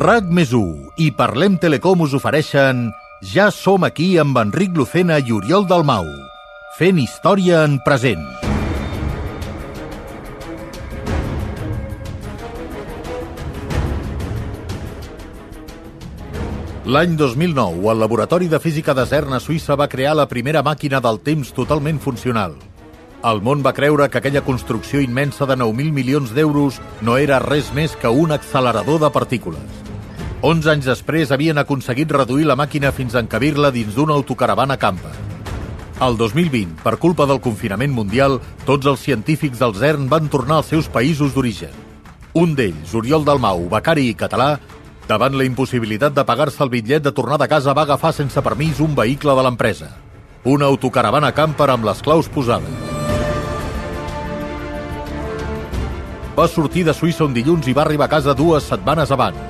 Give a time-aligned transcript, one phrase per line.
[0.00, 0.48] RAC més
[0.96, 2.86] i Parlem Telecom us ofereixen
[3.20, 6.06] Ja som aquí amb Enric Lucena i Oriol Dalmau,
[6.78, 8.22] fent història en present.
[16.88, 21.04] L'any 2009, el Laboratori de Física de CERN a Suïssa va crear la primera màquina
[21.04, 22.56] del temps totalment funcional.
[23.20, 27.68] El món va creure que aquella construcció immensa de 9.000 milions d'euros no era res
[27.76, 29.89] més que un accelerador de partícules.
[30.40, 35.12] 11 anys després havien aconseguit reduir la màquina fins a encabir-la dins d'una autocaravana camper.
[36.00, 40.72] El 2020, per culpa del confinament mundial, tots els científics del CERN van tornar als
[40.72, 41.74] seus països d'origen.
[42.40, 44.54] Un d'ells, Oriol Dalmau, becari i català,
[45.10, 48.80] davant la impossibilitat de pagar-se el bitllet de tornar de casa va agafar sense permís
[48.80, 49.92] un vehicle de l'empresa.
[50.48, 52.88] Una autocaravana camper amb les claus posades.
[56.32, 59.49] Va sortir de Suïssa un dilluns i va arribar a casa dues setmanes abans.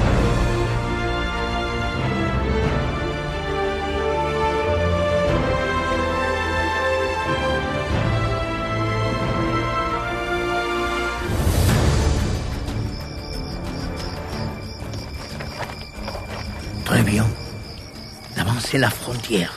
[17.17, 19.53] Là-bas, c'est la frontière.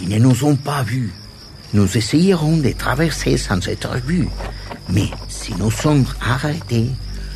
[0.00, 1.12] Ils ne nous ont pas vus.
[1.72, 4.28] Nous essayerons de traverser sans être vus.
[4.88, 6.90] Mais si nous sommes arrêtés,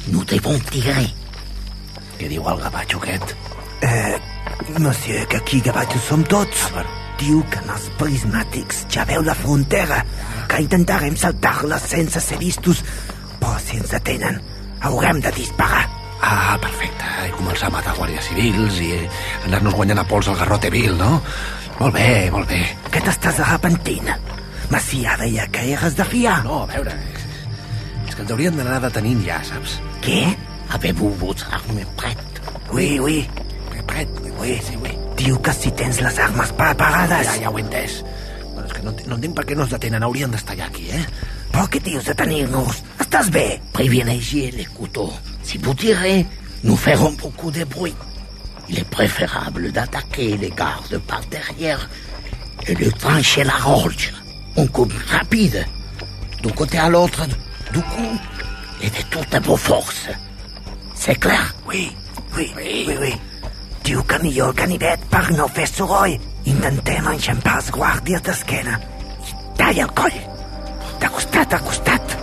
[0.08, 1.12] nous devons tirer.
[2.16, 3.34] Què diu el gavatxo aquest?
[3.84, 4.16] Eh,
[4.80, 6.70] monsieur, que aquí gavatxos som tots.
[7.20, 10.02] Diu que en els prismàtics ja veu la frontera,
[10.48, 12.84] que intentarem saltar-la sense ser vistos,
[13.40, 14.40] però si ens detenen,
[14.80, 15.84] haurem de disparar.
[16.20, 16.95] Ah, perfecte.
[17.28, 18.90] I començar a matar guàrdies civils i
[19.48, 21.20] anar-nos guanyant a pols el garrote vil, no?
[21.78, 22.62] Molt bé, molt bé.
[22.92, 24.12] Què t'estàs arrepentint?
[24.72, 26.40] Macià deia que eres de fiar.
[26.46, 27.26] No, a veure, és,
[28.08, 29.78] és que ens haurien d'anar detenint ja, saps?
[30.04, 30.22] Què?
[30.76, 32.54] Avez-vous vos armes prêtes?
[32.72, 33.20] Oui, oui.
[33.86, 34.10] Pret,
[34.40, 34.92] Oui, sí, oui.
[35.16, 37.26] Diu que si tens les armes preparades.
[37.26, 38.00] Ja, ja ho he entès.
[38.52, 40.04] Bueno, és que no, no entenc per què no ens detenen.
[40.04, 41.04] Haurien d'estar ja aquí, eh?
[41.52, 42.82] Però què dius de tenir-nos?
[43.02, 43.46] Estàs bé?
[43.78, 45.16] Les couteaux.
[45.46, 46.26] Si tirez,
[46.66, 47.94] nous ferons beaucoup de bruit.
[48.68, 51.88] Il est préférable d'attaquer les gardes par derrière
[52.66, 54.12] et de trancher la gorge.
[54.56, 55.64] On coupe rapide,
[56.42, 57.24] d'un côté à l'autre
[57.72, 58.08] du cou
[58.82, 60.08] et de toutes vos forces.
[60.94, 61.54] C'est clair?
[61.68, 61.92] Oui,
[62.36, 63.14] oui, oui, oui.
[63.86, 66.16] Que millor el ganivet per no fer soroll.
[66.50, 68.80] Intentem enxampar els guàrdies d'esquena.
[69.22, 70.16] I talla el coll.
[70.98, 72.16] De costat a costat.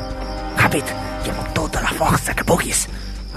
[0.59, 0.91] Ràpid
[1.23, 2.83] i amb tota la força que puguis.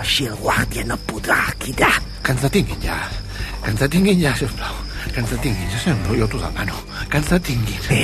[0.02, 1.94] Així el guàrdia no podrà cridar.
[2.22, 2.96] Que ens detinguin ja.
[3.62, 4.74] Que ens detinguin ja, sisplau.
[5.12, 6.80] Que ens detinguin, ja sembla, jo t'ho demano.
[7.10, 7.78] Que ens detinguin.
[7.88, 8.00] Bé.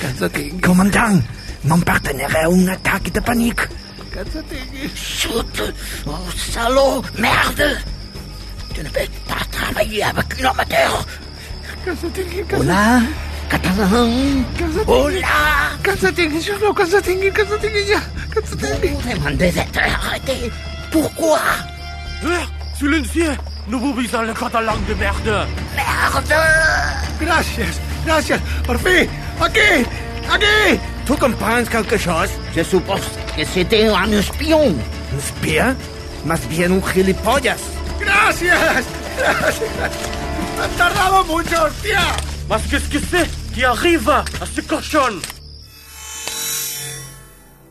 [0.00, 0.62] Que ens detinguin.
[0.64, 1.20] Comandant,
[1.64, 3.68] no em pertanyerà un atac de pànic.
[4.10, 4.96] Que ens detinguin.
[4.96, 5.62] Chut
[6.08, 7.68] Oh, salaud Merde
[8.74, 11.06] Tu ne peux pas avec une amateur
[11.84, 12.44] Que ens detinguin.
[12.48, 13.02] Que, Hola
[13.48, 14.44] Catalan
[14.86, 15.38] Hola
[15.82, 18.02] que ens detinguin, sisplau, que ens detinguin, que ens detinguin ja.
[20.90, 21.40] Que Pourquoi
[22.24, 22.44] Eh,
[22.78, 23.36] silencieux
[23.68, 26.34] No vous visez le catalan de merde Merde
[27.20, 27.74] Gràcies,
[28.06, 28.40] gràcies.
[28.66, 29.08] Per fi,
[29.40, 29.84] aquí,
[30.32, 30.78] aquí.
[31.04, 32.30] Tu comprends quelque chose?
[32.54, 33.02] Je suppose
[33.36, 34.68] que c'était un espion
[35.12, 35.74] Un espia?
[36.24, 37.60] Más bien un gilipollas.
[38.00, 38.84] Gràcies,
[39.18, 39.70] gràcies.
[40.62, 42.02] Han tardado mucho, hòstia.
[42.48, 44.24] Mas qu'est-ce que c'est qui arrive à
[44.54, 45.14] ce cochon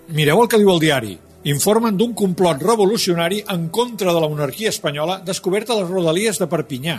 [0.09, 1.19] Mireu el que diu el diari.
[1.45, 6.47] Informen d'un complot revolucionari en contra de la monarquia espanyola descoberta a les rodalies de
[6.49, 6.95] Perpinyà.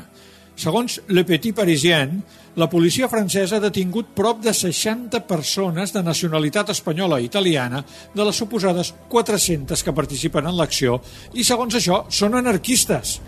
[0.58, 2.22] Segons Le Petit Parisien,
[2.54, 7.84] la policia francesa ha detingut prop de 60 persones de nacionalitat espanyola i italiana
[8.14, 11.00] de les suposades 400 que participen en l'acció
[11.34, 13.18] i, segons això, són anarquistes.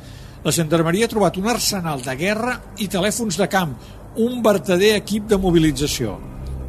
[0.46, 3.74] La gendarmeria ha trobat un arsenal de guerra i telèfons de camp,
[4.16, 6.18] un vertader equip de mobilització.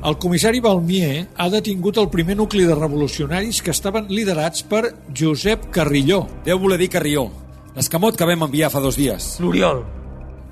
[0.01, 5.67] El comissari Balmier ha detingut el primer nucli de revolucionaris que estaven liderats per Josep
[5.69, 6.23] Carrilló.
[6.41, 7.27] Deu voler dir Carrió,
[7.75, 9.35] l'escamot que vam enviar fa dos dies.
[9.43, 9.83] L'Oriol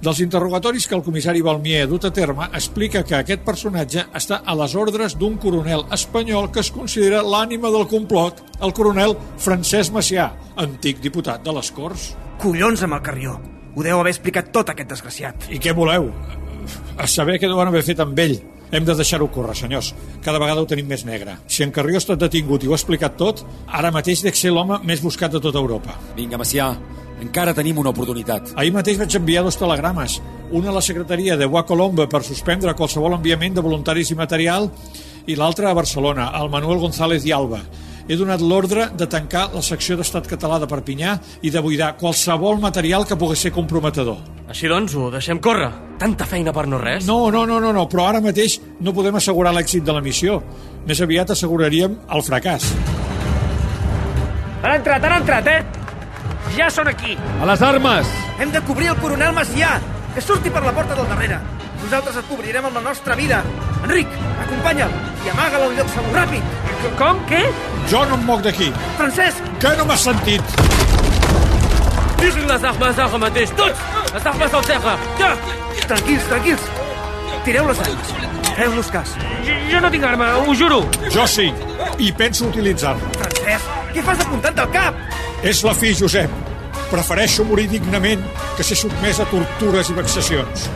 [0.06, 4.38] Dels interrogatoris que el comissari Balmier ha dut a terme, explica que aquest personatge està
[4.46, 9.98] a les ordres d'un coronel espanyol que es considera l'ànima del complot, el coronel Francesc
[9.98, 10.30] Macià,
[10.62, 12.14] antic diputat de les Corts.
[12.40, 13.36] Collons amb el Carrió.
[13.76, 15.50] Ho deu haver explicat tot aquest desgraciat.
[15.50, 16.08] I què voleu?
[17.02, 18.38] A saber què deuen haver fet amb ell.
[18.72, 19.96] Hem de deixar-ho córrer, senyors.
[20.22, 21.40] Cada vegada ho tenim més negre.
[21.50, 24.54] Si en Carrió ha estat detingut i ho ha explicat tot, ara mateix dec ser
[24.54, 25.96] l'home més buscat de tota Europa.
[26.18, 26.70] Vinga, Macià,
[27.20, 28.54] encara tenim una oportunitat.
[28.56, 30.20] Ahir mateix vaig enviar dos telegrames,
[30.54, 34.70] un a la secretaria de Boa Colombo per suspendre qualsevol enviament de voluntaris i material
[35.26, 37.64] i l'altre a Barcelona, al Manuel González i Alba.
[38.10, 41.12] He donat l'ordre de tancar la secció d'Estat català de Perpinyà
[41.46, 44.18] i de buidar qualsevol material que pogués ser comprometedor.
[44.50, 45.68] Així doncs, ho deixem córrer.
[46.02, 47.06] Tanta feina per no res.
[47.06, 50.40] No, no, no, no, no, però ara mateix no podem assegurar l'èxit de la missió.
[50.90, 52.66] Més aviat asseguraríem el fracàs.
[54.64, 55.62] Han entrat, han entrat, eh?
[56.58, 57.14] Ja són aquí.
[57.14, 58.10] A les armes!
[58.42, 59.78] Hem de cobrir el coronel Macià.
[60.16, 61.38] Que surti per la porta del darrere.
[61.90, 63.40] Nosaltres et cobrirem amb la nostra vida.
[63.82, 64.12] Enric,
[64.44, 64.92] acompanya'l
[65.26, 66.12] i amaga'l al lloc segur.
[66.14, 66.50] Ràpid!
[67.00, 67.22] Com?
[67.32, 67.40] Què?
[67.90, 68.68] Jo no em moc d'aquí.
[69.00, 70.52] Francesc, Que no m'has sentit?
[72.20, 73.82] Tirin les armes ara mateix, tots!
[74.14, 74.94] Les armes al terra!
[75.18, 75.32] Ja!
[75.88, 76.68] tranquils, tranquils.
[77.48, 78.12] Tireu-les armes.
[78.60, 79.14] Feu-nos cas.
[79.48, 80.84] Jo, jo no tinc arma, ho juro.
[81.10, 81.48] Jo sí,
[81.98, 83.16] i penso utilitzar-la.
[83.24, 85.02] Francesc, què fas apuntant al cap?
[85.42, 86.38] És la fi, Josep.
[86.94, 88.22] Prefereixo morir dignament
[88.60, 90.70] que ser sotmès a tortures i vexacions.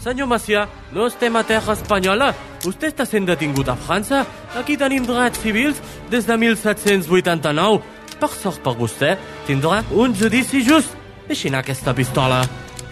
[0.00, 0.64] Senyor Macià,
[0.96, 2.30] no estem a terra espanyola.
[2.64, 4.22] Vostè està sent detingut a França.
[4.56, 7.82] Aquí tenim drets civils des de 1789.
[8.20, 9.14] Per sort per vostè,
[9.46, 10.96] tindrà un judici just.
[11.28, 12.40] Deixi anar aquesta pistola.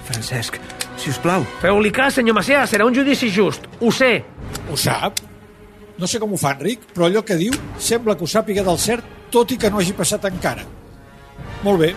[0.08, 0.60] Francesc,
[1.00, 1.46] si us plau.
[1.62, 3.64] Feu-li cas, senyor Macià, serà un judici just.
[3.80, 4.12] Ho sé.
[4.68, 5.24] Ho sap?
[5.98, 8.78] No sé com ho fa, Enric, però allò que diu sembla que ho sàpiga del
[8.78, 10.62] cert, tot i que no hagi passat encara.
[11.64, 11.94] Molt bé,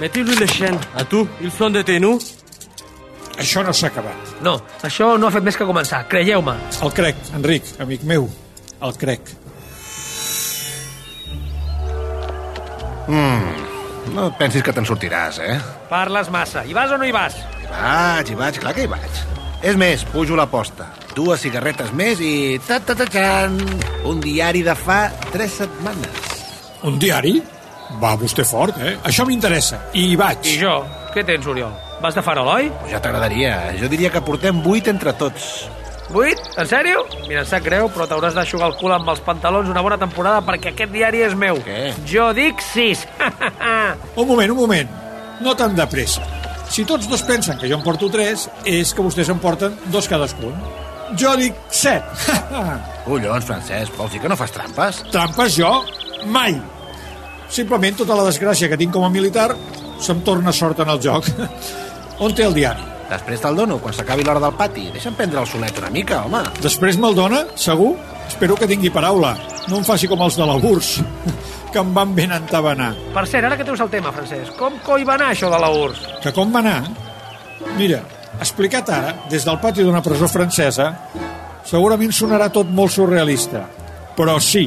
[0.00, 0.78] Mettez-lui les chaînes.
[0.96, 2.36] A tu, ils sont détenus.
[3.38, 4.34] Això no s'ha acabat.
[4.44, 6.56] No, això no ha fet més que començar, creieu-me.
[6.82, 8.28] El crec, Enric, amic meu,
[8.82, 9.34] el crec.
[14.14, 15.56] No et pensis que te'n sortiràs, eh?
[15.90, 16.64] Parles massa.
[16.64, 17.36] Hi vas o no hi vas?
[17.62, 19.22] Hi vaig, hi vaig, clar que hi vaig.
[19.64, 20.90] És més, pujo l'aposta.
[21.16, 22.60] Dues cigarretes més i...
[22.66, 23.56] ta ta ta -tan,
[24.04, 26.32] un diari de fa tres setmanes.
[26.84, 27.40] Un diari?
[28.00, 28.96] Va vostè fort, eh?
[29.06, 29.80] Això m'interessa.
[29.94, 30.46] I hi vaig.
[30.50, 30.74] I jo?
[31.14, 31.72] Què tens, Oriol?
[32.02, 32.70] Vas de farol, oi?
[32.80, 33.54] Pues ja t'agradaria.
[33.80, 35.68] Jo diria que portem vuit entre tots.
[36.12, 36.40] Vuit?
[36.60, 37.04] En sèrio?
[37.28, 40.42] Mira, em sap greu, però t'hauràs d'aixugar el cul amb els pantalons una bona temporada
[40.44, 41.60] perquè aquest diari és meu.
[41.64, 41.94] Què?
[42.10, 43.06] Jo dic sis.
[44.20, 44.90] Un moment, un moment.
[45.40, 46.22] No tan de pressa.
[46.70, 50.08] Si tots dos pensen que jo en porto tres, és que vostès en porten dos
[50.10, 50.54] cadascun.
[51.20, 52.04] Jo dic set.
[53.06, 55.02] Collons, Francesc, vols dir que no fas trampes?
[55.14, 55.72] Trampes jo?
[56.32, 56.56] Mai.
[57.50, 59.50] Simplement tota la desgràcia que tinc com a militar
[60.02, 61.28] se'm torna sort en el joc.
[62.24, 62.90] On té el diari?
[63.10, 64.88] Després te'l dono, quan s'acabi l'hora del pati.
[64.94, 66.40] Deixa'm prendre el solet una mica, home.
[66.64, 67.44] Després me'l dona?
[67.60, 67.92] Segur?
[68.26, 69.34] Espero que tingui paraula.
[69.68, 71.04] No em faci com els de la URSS,
[71.72, 72.94] que em van ben entabanar.
[73.14, 75.70] per cert, ara que treus el tema, Francesc, com coi va anar això de la
[75.70, 76.08] URSS?
[76.24, 76.80] Que com va anar?
[77.76, 78.00] Mira,
[78.40, 80.88] explicat ara, des del pati d'una presó francesa,
[81.64, 83.66] segurament sonarà tot molt surrealista.
[84.16, 84.64] Però sí,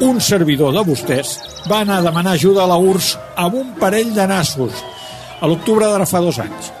[0.00, 1.36] un servidor de vostès
[1.70, 4.82] va anar a demanar ajuda a la URSS amb un parell de nassos
[5.40, 6.72] a l'octubre d'ara fa dos anys.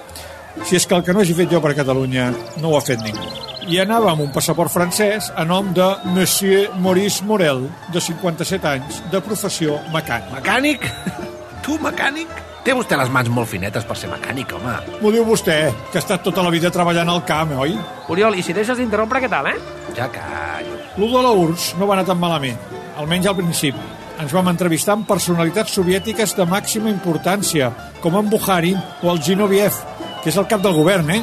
[0.64, 2.30] Si és que el que no hagi fet jo per Catalunya
[2.60, 3.24] no ho ha fet ningú.
[3.66, 9.00] I anava amb un passaport francès a nom de Monsieur Maurice Morel, de 57 anys,
[9.12, 10.32] de professió mecànic.
[10.36, 10.90] Mecànic?
[11.66, 12.30] Tu, mecànic?
[12.62, 14.74] Té vostè les mans molt finetes per ser mecànic, home.
[15.00, 15.56] M'ho diu vostè,
[15.90, 17.74] que ha estat tota la vida treballant al camp, oi?
[18.10, 19.56] Oriol, i si deixes d'interrompre, què tal, eh?
[19.98, 20.78] Ja callo.
[20.98, 22.58] Lo de la URSS no va anar tan malament,
[22.96, 23.80] almenys al principi.
[24.20, 29.76] Ens vam entrevistar amb personalitats soviètiques de màxima importància, com en Bukharin o el Zinoviev,
[30.22, 31.22] que és el cap del govern, eh?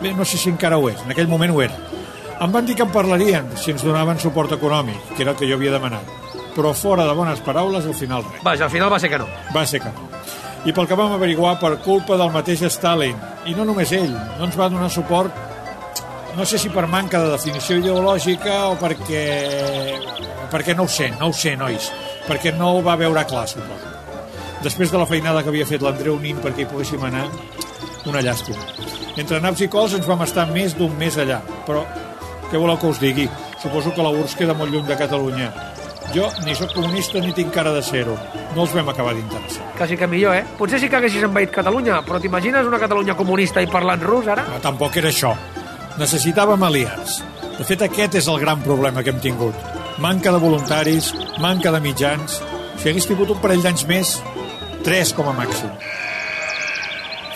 [0.00, 1.76] Bé, no sé si encara ho és, en aquell moment ho era.
[2.40, 5.48] Em van dir que en parlarien si ens donaven suport econòmic, que era el que
[5.48, 6.08] jo havia demanat.
[6.54, 8.40] Però fora de bones paraules, al final res.
[8.44, 9.28] Vaja, al final va ser que no.
[9.54, 10.08] Va ser que no.
[10.64, 13.16] I pel que vam averiguar, per culpa del mateix Stalin,
[13.48, 15.49] i no només ell, no ens va donar suport
[16.40, 19.24] no sé si per manca de definició ideològica o perquè...
[20.48, 21.90] perquè no ho sé, no ho sé, nois.
[22.24, 23.90] Perquè no ho va veure clar, suposo.
[24.64, 27.26] Després de la feinada que havia fet l'Andreu Nin perquè hi poguéssim anar,
[28.08, 28.64] una llàstima.
[29.20, 31.84] Entre naps i cols ens vam estar més d'un mes allà, però
[32.48, 33.28] què voleu que us digui?
[33.60, 35.52] Suposo que la URSS queda molt lluny de Catalunya.
[36.16, 38.16] Jo ni sóc comunista ni tinc cara de ser-ho.
[38.56, 39.68] No els vam acabar d'interessar.
[39.76, 40.46] Quasi que millor, eh?
[40.56, 44.48] Potser sí que haguessis envaït Catalunya, però t'imagines una Catalunya comunista i parlant rus, ara?
[44.48, 45.36] No, tampoc era això.
[45.98, 47.20] Necessitàvem aliats.
[47.58, 49.56] De fet, aquest és el gran problema que hem tingut.
[50.00, 52.40] Manca de voluntaris, manca de mitjans.
[52.80, 54.14] Si hagués tingut un parell d'anys més,
[54.86, 55.72] tres com a màxim.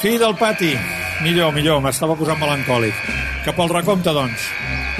[0.00, 0.73] Fi del pati.
[1.25, 2.96] Millor, millor, m'estava posant melancòlic.
[3.44, 4.49] Cap al recompte, doncs.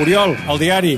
[0.01, 0.95] Oriol, el diari.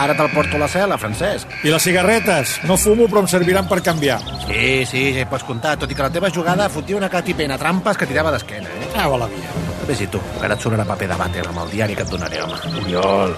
[0.00, 1.50] Ara te'l porto a la cel·la, Francesc.
[1.66, 2.58] I les cigarretes.
[2.66, 4.20] No fumo, però em serviran per canviar.
[4.46, 5.76] Sí, sí, ja hi pots comptar.
[5.78, 8.94] Tot i que la teva jugada fotia una catipena trampes que tirava d'esquena, eh?
[8.96, 9.69] Ah, la via.
[9.90, 12.38] Vés-hi tu, que ara et sonarà paper de vàter amb el diari que et donaré,
[12.44, 12.58] home.
[12.84, 13.34] Oriol,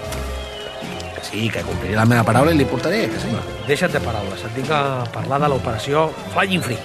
[1.15, 3.31] Que sí, que compliré la meva paraula i li portaré, que sí.
[3.67, 4.43] deixa't de paraules.
[4.43, 6.77] Et vinc a parlar de l'operació Flying Free.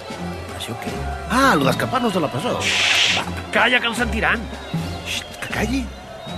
[0.56, 0.92] Això què?
[1.30, 2.54] Ah, el d'escapar-nos de la presó.
[3.16, 4.40] Va, Calla, que ens sentiran.
[5.06, 5.84] Xxt, que calli.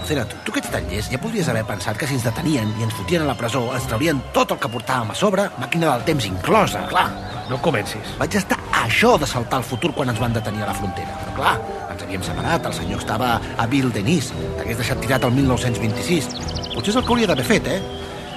[0.01, 2.71] Lucena, tu, tu que ets tan llest, ja podries haver pensat que si ens detenien
[2.81, 5.91] i ens fotien a la presó ens traurien tot el que portàvem a sobre, màquina
[5.93, 7.09] del temps inclosa, clar.
[7.51, 8.15] No comencis.
[8.19, 8.57] Vaig estar
[8.91, 11.15] això de saltar el futur quan ens van detenir a la frontera.
[11.23, 11.55] Però clar,
[11.93, 16.31] ens havíem separat, el senyor estava a Ville Denis, t'hagués deixat tirat el 1926.
[16.75, 17.81] Potser és el que hauria d'haver fet, eh?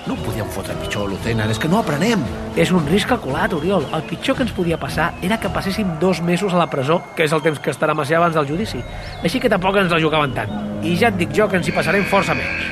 [0.03, 2.22] No podíem fotre pitjor, Lucena, és que no aprenem.
[2.60, 3.86] És un risc calculat, Oriol.
[3.95, 7.24] El pitjor que ens podia passar era que passéssim dos mesos a la presó, que
[7.24, 8.83] és el temps que estarà Macià abans del judici.
[9.24, 10.51] Així que tampoc ens la jugaven tant.
[10.83, 12.67] I ja et dic jo que ens hi passarem força menys.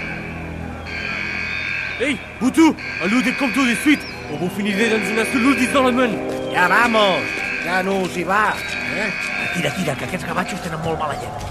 [2.01, 4.03] Hey, Boutou, allô des comptes de suite.
[4.33, 6.19] On vous finirez dans une cellule d'isolement.
[6.51, 8.53] Ja vamos, ja no us hi va.
[8.95, 9.11] Eh?
[9.53, 11.49] Tira, tira, que aquests gavatxos tenen molt mala llet.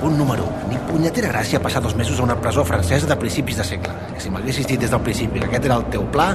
[0.00, 0.68] Punt número 1.
[0.70, 3.92] Ni punyetera gràcia passar dos mesos a una presó francesa de principis de segle.
[4.14, 6.30] Que si m'haguessis dit des del principi que aquest era el teu pla,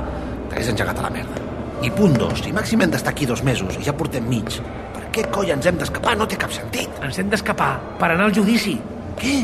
[0.49, 1.41] t'hagués engegat a la merda.
[1.81, 2.43] I punt 2.
[2.43, 4.59] Si màxim hem d'estar aquí dos mesos i ja portem mig,
[4.93, 6.17] per què coi ens hem d'escapar?
[6.17, 6.89] No té cap sentit.
[7.01, 8.77] Ens hem d'escapar per anar al judici.
[9.17, 9.39] Què?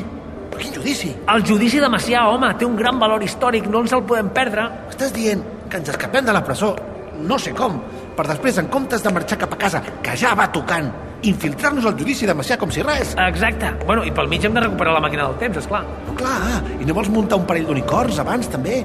[0.51, 1.13] Per quin judici?
[1.33, 4.67] El judici de Macià, home, té un gran valor històric, no ens el podem perdre.
[4.89, 6.75] Estàs dient que ens escapem de la presó,
[7.17, 7.79] no sé com,
[8.17, 10.89] per després, en comptes de marxar cap a casa, que ja va tocant,
[11.27, 13.13] infiltrar-nos al judici de Macià com si res.
[13.27, 13.69] Exacte.
[13.85, 15.83] Bueno, i pel mig hem de recuperar la màquina del temps, és clar.
[16.07, 18.81] Però clar, i no vols muntar un parell d'unicorns abans, també?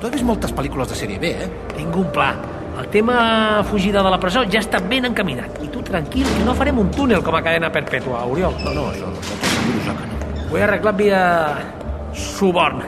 [0.00, 1.48] Tu has vist moltes pel·lícules de sèrie B, eh?
[1.74, 2.32] Tinc un pla.
[2.74, 5.60] El tema fugida de la presó ja està ben encaminat.
[5.64, 8.56] I tu tranquil, que no farem un túnel com a cadena perpètua, Oriol.
[8.64, 10.50] No, no, això, això t'ho asseguro jo que no.
[10.50, 11.22] Ho he arreglat via...
[12.14, 12.84] suborn.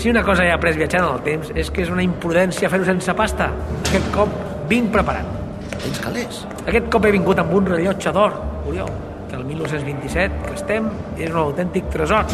[0.00, 2.86] Si una cosa he après viatjant en el temps és que és una imprudència fer-ho
[2.88, 3.50] sense pasta.
[3.82, 4.30] Aquest cop
[4.70, 5.26] vinc preparat.
[5.74, 6.38] Tens calés?
[6.62, 8.38] Aquest cop he vingut amb un rellotge d'or,
[8.70, 8.88] Oriol,
[9.28, 10.88] que el 1927 que estem
[11.18, 12.32] és un autèntic tresor.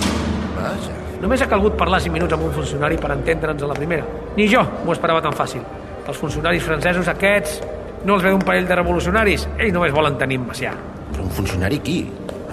[0.55, 0.95] Vaja.
[1.25, 4.07] Només ha calgut parlar 5 minuts amb un funcionari per entendre'ns a la primera.
[4.39, 5.67] Ni jo m'ho esperava tan fàcil.
[6.07, 7.59] Els funcionaris francesos aquests
[8.07, 9.49] no els ve d'un parell de revolucionaris.
[9.59, 10.71] Ells només volen tenir en Macià.
[11.11, 12.05] Però un funcionari qui?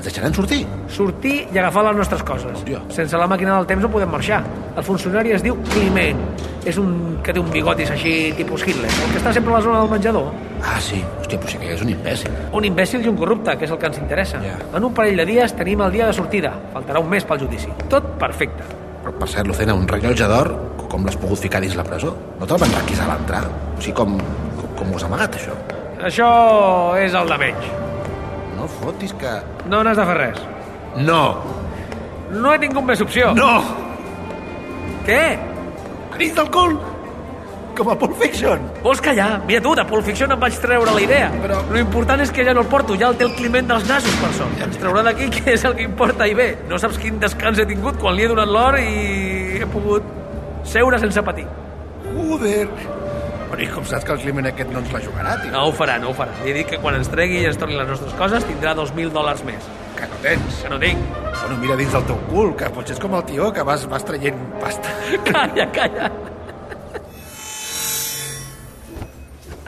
[0.04, 0.66] Ens deixaran sortir?
[0.92, 2.50] Sortir i agafar les nostres coses.
[2.52, 2.82] Hòstia.
[2.92, 4.42] Sense la màquina del temps no podem marxar.
[4.76, 6.20] El funcionari es diu Climent.
[6.68, 8.90] És un que té un bigotis així, tipus Hitler.
[8.92, 10.26] El que està sempre a la zona del menjador.
[10.60, 11.00] Ah, sí.
[11.22, 12.36] Hòstia, però sí que és un imbècil.
[12.52, 14.42] Un imbècil i un corrupte, que és el que ens interessa.
[14.44, 14.58] Ja.
[14.76, 16.52] En un parell de dies tenim el dia de sortida.
[16.74, 17.72] Faltarà un mes pel judici.
[17.94, 18.68] Tot perfecte.
[19.06, 20.52] Però, per cert, Lucena, un rellotge d'or,
[20.92, 22.12] com l'has pogut ficar dins la presó?
[22.42, 23.56] No te'l van requisar a l'entrada?
[23.78, 24.20] O sigui, com,
[24.60, 25.56] com, com ho has amagat, això?
[26.12, 26.30] Això
[27.00, 27.72] és el de menys.
[28.64, 29.30] No fotis que...
[29.68, 30.38] No n'has de fer res.
[31.04, 31.20] No!
[32.32, 33.34] No he tingut més opció.
[33.36, 33.58] No!
[35.04, 35.24] Què?
[36.14, 36.78] Crits del cul!
[37.76, 38.62] Com a Pulp Fiction!
[38.86, 39.42] Vols callar?
[39.50, 41.28] Mira tu, de Pulp Fiction em vaig treure la idea.
[41.44, 43.84] Però- Lo important és que ja no el porto, ja el té el Climent dels
[43.90, 44.62] nasos, per sort.
[44.64, 46.28] Ens traurà d'aquí, que és el que importa.
[46.30, 49.68] I bé, no saps quin descans he tingut quan li he donat l'or i he
[49.74, 50.08] pogut
[50.64, 51.48] seure sense patir.
[52.14, 52.70] Joder!
[53.54, 55.52] Però i com saps que el Climent aquest no ens la jugarà, tio?
[55.54, 56.34] No ho farà, no ho farà.
[56.42, 59.14] Li he dit que quan ens tregui i ens torni les nostres coses tindrà 2.000
[59.14, 59.68] dòlars més.
[59.94, 60.58] Que no tens.
[60.64, 61.04] Que no tinc.
[61.36, 64.08] Bueno, mira dins del teu cul, que potser és com el tio que vas, vas
[64.10, 64.98] traient pasta.
[65.30, 66.10] Calla, calla.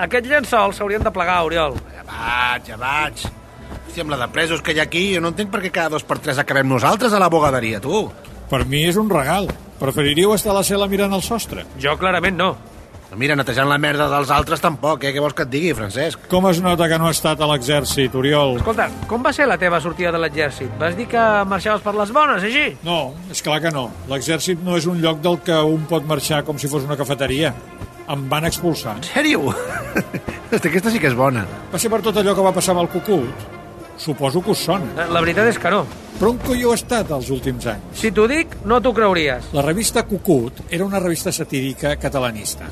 [0.10, 1.78] Aquests llençols s'haurien de plegar, Oriol.
[1.94, 3.28] Ja vaig, ja vaig.
[3.86, 5.94] Hòstia, amb la de presos que hi ha aquí, jo no entenc per què cada
[6.00, 8.08] dos per tres acabem nosaltres a la bogaderia, tu.
[8.50, 9.54] Per mi és un regal.
[9.78, 11.70] Preferiríeu estar a la cel·la mirant el sostre.
[11.78, 12.56] Jo clarament no.
[13.12, 15.12] No, mira, netejant la merda dels altres tampoc, eh?
[15.14, 16.26] Què vols que et digui, Francesc?
[16.32, 18.58] Com es nota que no ha estat a l'exèrcit, Oriol?
[18.60, 20.72] Escolta, com va ser la teva sortida de l'exèrcit?
[20.82, 22.66] Vas dir que marxaves per les bones, així?
[22.88, 23.88] No, és clar que no.
[24.12, 27.54] L'exèrcit no és un lloc del que un pot marxar com si fos una cafeteria.
[28.10, 28.98] Em van expulsar.
[29.00, 29.54] En sèrio?
[30.56, 31.46] Aquesta sí que és bona.
[31.72, 33.46] Va ser per tot allò que va passar amb el cucut?
[33.98, 35.08] Suposo que us sona.
[35.08, 35.86] La veritat és que no.
[36.20, 37.96] Però on coi heu estat els últims anys?
[38.00, 39.50] Si t'ho dic, no t'ho creuries.
[39.56, 42.70] La revista Cucut era una revista satírica catalanista.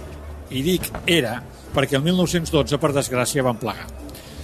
[0.54, 1.40] I dic era
[1.74, 3.88] perquè el 1912, per desgràcia, van plegar.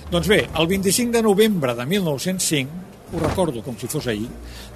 [0.09, 4.27] Doncs bé, el 25 de novembre de 1905, ho recordo com si fos ahir,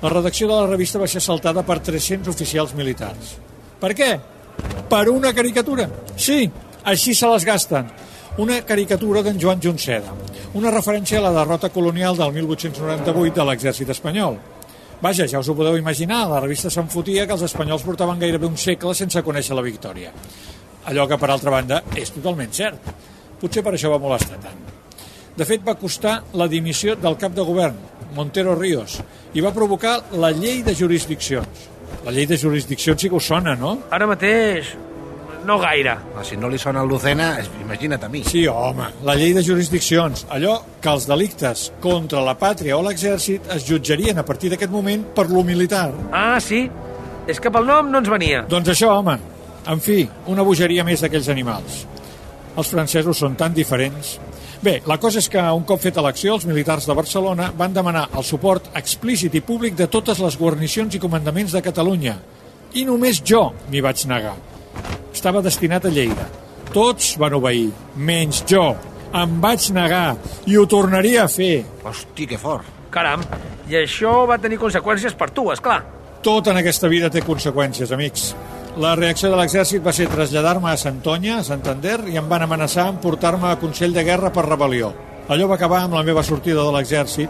[0.01, 3.35] la redacció de la revista va ser assaltada per 300 oficials militars.
[3.81, 4.11] Per què?
[4.89, 5.89] Per una caricatura.
[6.15, 6.45] Sí,
[6.85, 7.89] així se les gasten.
[8.43, 10.13] Una caricatura d'en Joan Junceda.
[10.57, 14.37] Una referència a la derrota colonial del 1898 de l'exèrcit espanyol.
[15.03, 18.47] Vaja, ja us ho podeu imaginar, la revista se'n fotia que els espanyols portaven gairebé
[18.47, 20.13] un segle sense conèixer la victòria.
[20.85, 22.91] Allò que, per altra banda, és totalment cert.
[23.39, 24.59] Potser per això va molestar tant.
[25.35, 27.75] De fet, va costar la dimissió del cap de govern,
[28.15, 28.99] Montero Ríos,
[29.33, 31.69] i va provocar la llei de jurisdiccions.
[32.05, 33.77] La llei de jurisdiccions sí que us sona, no?
[33.91, 34.75] Ara mateix
[35.47, 35.95] no gaire.
[36.13, 38.21] Però si no li sona el Lucena, es- imagina't a mi.
[38.23, 40.25] Sí, home, la llei de jurisdiccions.
[40.29, 45.03] Allò que els delictes contra la pàtria o l'exèrcit es jutjarien a partir d'aquest moment
[45.15, 45.91] per lo militar.
[46.11, 46.69] Ah, sí?
[47.27, 48.45] És que pel nom no ens venia.
[48.47, 49.17] Doncs això, home.
[49.67, 51.83] En fi, una bogeria més d'aquells animals.
[52.57, 54.17] Els francesos són tan diferents.
[54.63, 58.05] Bé, la cosa és que un cop feta l'acció, els militars de Barcelona van demanar
[58.15, 62.15] el suport explícit i públic de totes les guarnicions i comandaments de Catalunya.
[62.73, 64.35] I només jo m'hi vaig negar.
[65.13, 66.29] Estava destinat a Lleida.
[66.73, 68.71] Tots van obeir, menys jo.
[69.13, 70.15] Em vaig negar
[70.49, 71.65] i ho tornaria a fer.
[71.83, 72.65] Hosti, que fort.
[72.93, 73.21] Caram,
[73.69, 75.81] i això va tenir conseqüències per tu, és clar.
[76.23, 78.31] Tot en aquesta vida té conseqüències, amics.
[78.73, 82.87] La reacció de l'exèrcit va ser traslladar-me a Santonya, a Santander, i em van amenaçar
[82.89, 84.87] en portar-me a Consell de Guerra per rebel·lió.
[85.29, 87.29] Allò va acabar amb la meva sortida de l'exèrcit,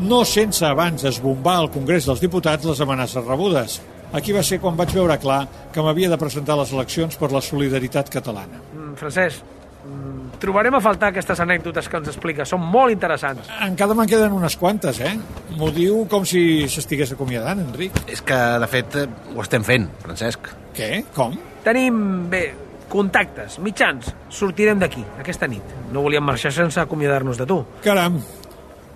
[0.00, 3.76] no sense abans esbombar al Congrés dels Diputats les amenaces rebudes.
[4.18, 7.40] Aquí va ser quan vaig veure clar que m'havia de presentar les eleccions per la
[7.40, 8.58] solidaritat catalana.
[8.74, 9.44] Mm, Francesc,
[9.86, 12.44] mm, trobarem a faltar aquestes anècdotes que ens explica.
[12.44, 13.46] Són molt interessants.
[13.62, 15.14] Encara me'n queden unes quantes, eh?
[15.54, 17.92] M'ho diu com si s'estigués acomiadant, Enric.
[18.08, 19.06] És que, de fet, eh,
[19.36, 20.50] ho estem fent, Francesc.
[20.76, 21.04] Què?
[21.14, 21.36] Com?
[21.64, 21.96] Tenim,
[22.30, 22.42] bé,
[22.90, 24.12] contactes, mitjans.
[24.32, 25.74] Sortirem d'aquí, aquesta nit.
[25.92, 27.60] No volíem marxar sense acomiadar-nos de tu.
[27.84, 28.20] Caram,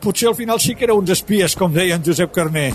[0.03, 2.71] potser al final sí que éreu uns espies, com deia en Josep Carné.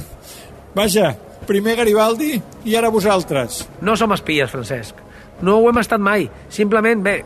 [0.75, 1.13] Vaja,
[1.49, 3.63] primer Garibaldi i ara vosaltres.
[3.81, 4.95] No som espies, Francesc.
[5.41, 6.27] No ho hem estat mai.
[6.51, 7.21] Simplement, bé,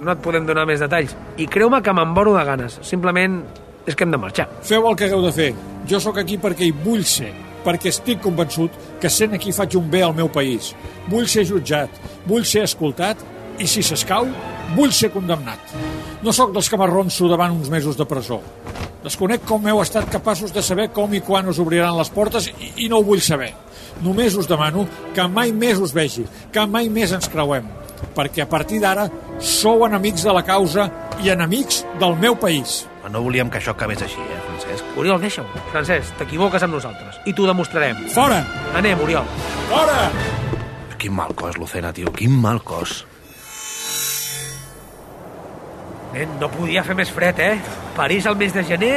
[0.00, 1.12] no et podem donar més detalls.
[1.36, 2.78] I creu-me que m'emboro de ganes.
[2.86, 3.42] Simplement
[3.86, 4.48] és que hem de marxar.
[4.66, 5.50] Feu el que hagueu de fer.
[5.88, 7.32] Jo sóc aquí perquè hi vull ser,
[7.64, 10.72] perquè estic convençut que sent aquí faig un bé al meu país.
[11.10, 13.20] Vull ser jutjat, vull ser escoltat
[13.58, 14.28] i, si s'escau,
[14.76, 15.74] vull ser condemnat.
[16.24, 18.40] No sóc dels que m'arronso davant uns mesos de presó.
[19.00, 22.72] Desconec com heu estat capaços de saber com i quan us obriran les portes i,
[22.84, 23.54] i no ho vull saber.
[24.04, 24.86] Només us demano
[25.16, 27.66] que mai més us vegi, que mai més ens creuem,
[28.16, 30.88] perquè a partir d'ara sou enemics de la causa
[31.22, 32.84] i enemics del meu país.
[33.00, 34.98] Però no volíem que això acabés així, eh, Francesc?
[34.98, 35.46] Oriol, deixa-ho.
[35.72, 37.20] Francesc, t'equivoques amb nosaltres.
[37.24, 38.08] I t'ho demostrarem.
[38.12, 38.44] Fora!
[38.76, 39.24] Anem, Oriol.
[39.70, 40.10] Fora!
[41.00, 43.06] Quin mal cos, Lucena, tio, quin mal cos.
[46.12, 47.60] Nen, no podia fer més fred, eh?
[47.96, 48.96] París al mes de gener...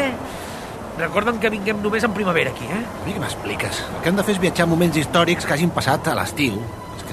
[0.94, 2.84] Recorda'm que vinguem només en primavera aquí, eh?
[2.84, 3.80] A mi què m'expliques?
[3.96, 6.60] El que hem de fer és viatjar moments històrics que hagin passat a l'estiu.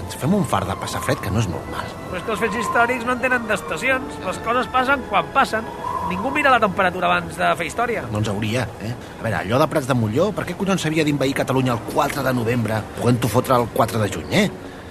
[0.01, 1.89] Que ens fem un far de passar fred que no és normal.
[2.09, 4.15] Però és que els fets històrics no en tenen d'estacions.
[4.25, 5.67] Les coses passen quan passen.
[6.09, 8.07] Ningú mira la temperatura abans de fer història.
[8.11, 8.95] No ens hauria, eh?
[9.21, 12.25] A veure, allò de Prats de Molló, per què collons s'havia d'invair Catalunya el 4
[12.27, 14.47] de novembre, podent-ho fotre el 4 de juny, eh?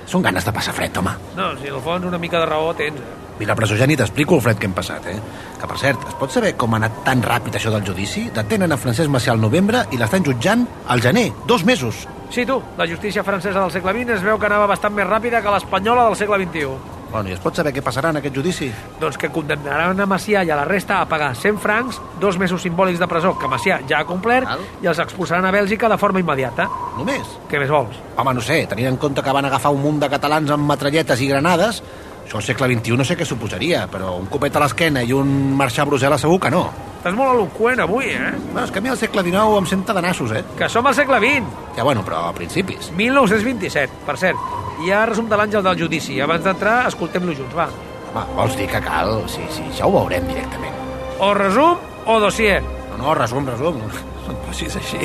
[0.09, 1.15] Són ganes de passar fred, home.
[1.35, 3.17] No, si al fons una mica de raó tens, eh?
[3.39, 5.17] Mira, presó ja ni t'explico el fred que hem passat, eh?
[5.57, 8.27] Que, per cert, es pot saber com ha anat tan ràpid això del judici?
[8.35, 11.29] Detenen a Francesc Macià al novembre i l'estan jutjant al gener.
[11.47, 12.05] Dos mesos.
[12.29, 15.41] Sí, tu, la justícia francesa del segle XX es veu que anava bastant més ràpida
[15.41, 16.97] que l'espanyola del segle XXI.
[17.09, 18.67] Bueno, i es pot saber què passarà en aquest judici?
[19.01, 22.61] Doncs que condemnaran a Macià i a la resta a pagar 100 francs, dos mesos
[22.61, 24.61] simbòlics de presó que Macià ja ha complert, Val.
[24.83, 26.67] i els expulsaran a Bèlgica de forma immediata.
[26.99, 27.33] Només?
[27.49, 27.97] Què més vols?
[28.15, 31.25] Home, no sé, tenint en compte que van agafar un munt de catalans amb metralletes
[31.25, 31.81] i granades,
[32.29, 35.29] això al segle XXI no sé què suposaria, però un copet a l'esquena i un
[35.57, 36.67] marxar a Brussel·les segur que no.
[36.99, 38.33] Estàs molt eloqüent avui, eh?
[38.51, 40.43] Bueno, és que a mi al segle XIX em senta de nassos, eh?
[40.57, 41.47] Que som al segle XX.
[41.77, 42.91] Ja, bueno, però a principis.
[42.93, 44.43] 1927, per cert.
[44.83, 46.19] Hi ha resum de l'àngel del judici.
[46.21, 47.65] Abans d'entrar, escoltem-lo junts, va.
[48.11, 49.23] Home, vols dir que cal?
[49.27, 50.75] Sí, sí, ja ho veurem directament.
[51.17, 52.59] O resum o dossier.
[52.91, 53.79] No, no, resum, resum.
[54.27, 55.01] Però si és així.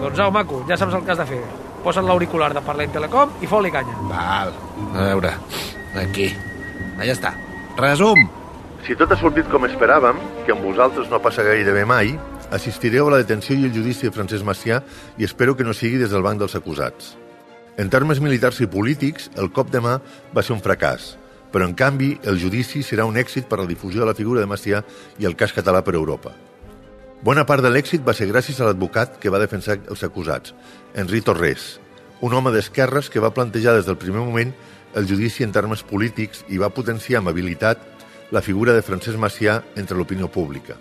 [0.00, 1.38] Doncs au, maco, ja saps el que has de fer.
[1.84, 3.94] Posa't l'auricular de Parlem Telecom i fot-li canya.
[4.10, 4.50] Val,
[4.90, 5.36] a veure,
[6.02, 6.32] aquí.
[6.98, 7.34] Allà està.
[7.78, 8.26] Resum.
[8.84, 12.14] Si tot ha sortit com esperàvem, que amb vosaltres no passa gairebé mai,
[12.52, 14.82] assistireu a la detenció i el judici de Francesc Macià
[15.18, 17.14] i espero que no sigui des del banc dels acusats.
[17.80, 19.96] En termes militars i polítics, el cop de mà
[20.36, 21.14] va ser un fracàs,
[21.50, 24.42] però en canvi el judici serà un èxit per a la difusió de la figura
[24.42, 24.84] de Macià
[25.18, 26.34] i el cas català per Europa.
[27.24, 30.52] Bona part de l'èxit va ser gràcies a l'advocat que va defensar els acusats,
[30.94, 31.78] Henri Torres,
[32.20, 34.52] un home d'esquerres que va plantejar des del primer moment
[34.94, 37.82] el judici en termes polítics i va potenciar amb habilitat
[38.34, 40.76] la figura de Francesc Macià entre l'opinió pública.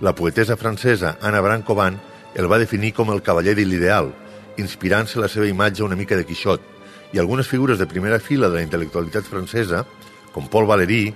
[0.00, 1.98] La poetesa francesa Anna Brancovan
[2.34, 4.10] el va definir com el cavaller de l'ideal,
[4.58, 6.64] inspirant-se la seva imatge una mica de Quixot,
[7.12, 9.84] i algunes figures de primera fila de la intel·lectualitat francesa,
[10.32, 11.12] com Paul Valéry,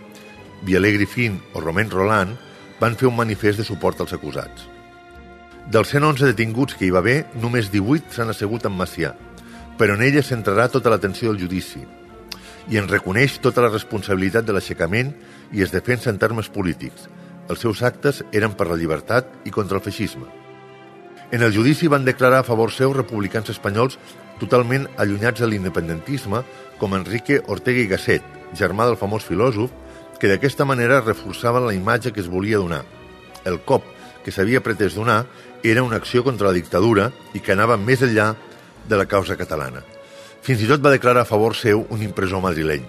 [0.63, 2.37] Viollet Griffin o Romain Roland,
[2.81, 4.69] van fer un manifest de suport als acusats.
[5.73, 9.15] Dels 111 detinguts que hi va haver, només 18 s'han assegut amb Macià,
[9.81, 11.81] però en ella centrarà tota l'atenció del judici
[12.69, 15.13] i en reconeix tota la responsabilitat de l'aixecament
[15.53, 17.07] i es defensa en termes polítics.
[17.49, 20.27] Els seus actes eren per la llibertat i contra el feixisme.
[21.31, 23.99] En el judici van declarar a favor seu republicans espanyols
[24.39, 26.43] totalment allunyats de l'independentisme
[26.79, 28.23] com Enrique Ortega i Gasset,
[28.55, 29.73] germà del famós filòsof,
[30.21, 32.85] que d'aquesta manera reforçaven la imatge que es volia donar.
[33.45, 33.85] El cop
[34.25, 35.25] que s'havia pretès donar
[35.63, 38.33] era una acció contra la dictadura i que anava més enllà
[38.89, 39.83] de la causa catalana.
[40.47, 42.85] Fins i tot va declarar a favor seu un impressor madrileny.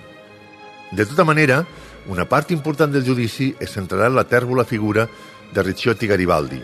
[0.93, 1.63] De tota manera,
[2.07, 5.07] una part important del judici es centrarà en la tèrbola figura
[5.55, 6.61] de Ricciotti Garibaldi,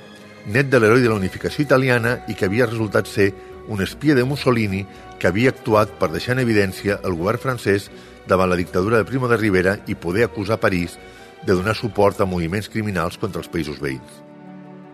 [0.53, 3.31] net de l'heroi de la unificació italiana i que havia resultat ser
[3.73, 4.85] un espia de Mussolini
[5.17, 7.89] que havia actuat per deixar en evidència el govern francès
[8.29, 10.99] davant la dictadura de Primo de Rivera i poder acusar París
[11.41, 14.21] de donar suport a moviments criminals contra els països veïns.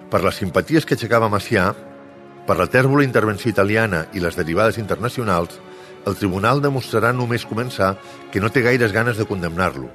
[0.09, 1.73] Per les simpaties que aixecava Macià,
[2.47, 5.59] per la tèrbola intervenció italiana i les derivades internacionals,
[6.09, 7.95] el tribunal demostrarà només començar
[8.33, 9.89] que no té gaires ganes de condemnar-lo.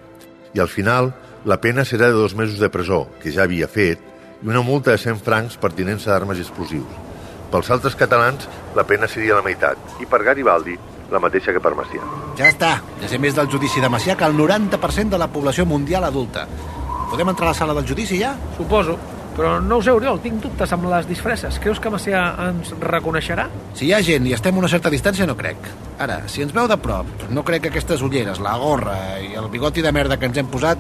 [0.55, 1.13] I al final,
[1.45, 4.01] la pena serà de dos mesos de presó, que ja havia fet,
[4.43, 6.99] i una multa de 100 francs per tinença d'armes i explosius.
[7.53, 10.79] Pels altres catalans, la pena seria la meitat, i per Garibaldi,
[11.13, 12.03] la mateixa que per Macià.
[12.39, 12.71] Ja està.
[13.03, 16.47] Ja sé més del judici de Macià que el 90% de la població mundial adulta.
[17.11, 18.35] Podem entrar a la sala del judici ja?
[18.57, 18.97] Suposo.
[19.35, 21.59] Però no ho sé, Oriol, tinc dubtes amb les disfresses.
[21.63, 23.49] Creus que Macià ens reconeixerà?
[23.75, 25.67] Si hi ha gent i estem a una certa distància, no crec.
[25.99, 29.51] Ara, si ens veu de prop, no crec que aquestes ulleres, la gorra i el
[29.51, 30.79] bigoti de merda que ens hem posat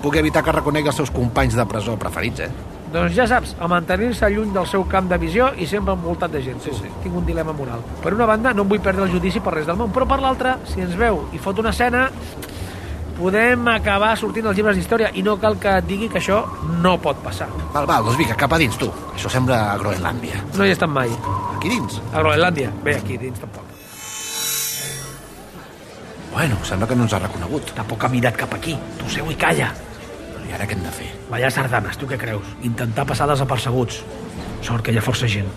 [0.00, 2.78] pugui evitar que reconegui els seus companys de presó preferits, eh?
[2.90, 6.40] Doncs ja saps, a mantenir-se lluny del seu camp de visió i sempre envoltat de
[6.42, 6.58] gent.
[6.64, 6.88] Sí, sí.
[7.04, 7.84] Tinc un dilema moral.
[8.02, 10.18] Per una banda, no em vull perdre el judici per res del món, però per
[10.24, 12.08] l'altra, si ens veu i fot una escena,
[13.20, 16.40] podem acabar sortint als llibres d'història i no cal que et digui que això
[16.80, 17.50] no pot passar.
[17.74, 18.88] Val, val, doncs vinga, cap a dins, tu.
[19.12, 20.40] Això sembla a Groenlàndia.
[20.56, 21.12] No hi he estat mai.
[21.56, 22.00] Aquí dins?
[22.14, 22.72] A Groenlàndia?
[22.86, 23.68] Bé, aquí dins tampoc.
[26.32, 27.74] Bueno, sembla que no ens ha reconegut.
[27.76, 28.76] Tampoc ha mirat cap aquí.
[28.98, 29.72] Tu seu i calla.
[30.46, 31.08] I ara què hem de fer?
[31.30, 32.54] Vaya sardanes, tu què creus?
[32.66, 34.00] Intentar passar desapercebuts.
[34.64, 35.50] Sort que hi ha força gent.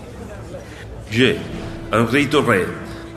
[1.13, 1.29] Jo,
[1.93, 2.63] Henri Torré,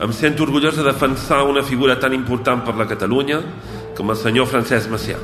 [0.05, 3.41] em sento orgullós de defensar una figura tan important per la Catalunya
[3.97, 5.17] com el senyor Francesc Macià.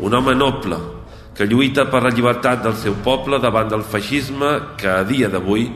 [0.00, 0.76] Un home noble
[1.36, 5.70] que lluita per la llibertat del seu poble davant del feixisme que a dia d'avui